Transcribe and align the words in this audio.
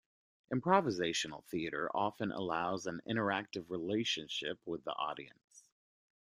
Improvisational 0.51 1.45
theatre 1.45 1.87
often 1.95 2.31
allows 2.31 2.87
an 2.87 3.01
interactive 3.07 3.69
relationship 3.69 4.59
with 4.65 4.83
the 4.83 4.93
audience. 4.95 5.69